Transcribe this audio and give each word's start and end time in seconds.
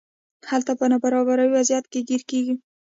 هلته 0.49 0.71
په 0.79 0.85
نابرابر 0.91 1.39
وضعیت 1.55 1.85
کې 1.91 1.99
ګیر 2.07 2.21
کیږي. 2.29 2.55